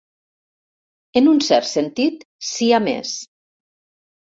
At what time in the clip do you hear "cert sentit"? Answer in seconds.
1.49-2.27